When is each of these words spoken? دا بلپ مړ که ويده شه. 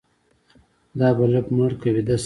دا 0.99 1.07
بلپ 1.19 1.45
مړ 1.55 1.71
که 1.81 1.89
ويده 1.95 2.15
شه. 2.17 2.19